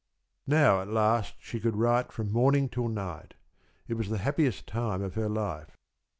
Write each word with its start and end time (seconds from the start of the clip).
Now, 0.47 0.81
at 0.81 0.87
last, 0.87 1.35
she 1.37 1.59
could 1.59 1.75
write 1.75 2.11
from 2.11 2.31
morning 2.31 2.69
till 2.69 2.87
night. 2.87 3.35
It 3.87 3.93
was 3.93 4.09
the 4.09 4.17
happiest 4.17 4.65
time 4.65 5.03
of 5.03 5.13
her 5.13 5.29
life. 5.29 5.77